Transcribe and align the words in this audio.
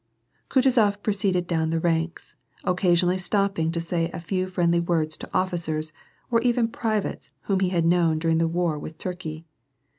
Kutuzof 0.49 0.99
proceeded 1.03 1.45
down 1.45 1.69
the 1.69 1.79
ranks, 1.79 2.35
occasionally 2.63 3.19
stopping 3.19 3.71
to 3.71 3.79
say 3.79 4.09
a 4.11 4.19
few 4.19 4.47
friendly 4.47 4.79
words 4.79 5.15
to 5.17 5.27
oflRcers 5.27 5.93
or 6.31 6.41
even 6.41 6.69
privates 6.69 7.29
whom 7.41 7.59
he 7.59 7.69
had 7.69 7.85
known 7.85 8.17
during 8.17 8.39
the 8.39 8.47
war 8.47 8.79
with 8.79 8.97
Turkey. 8.97 9.45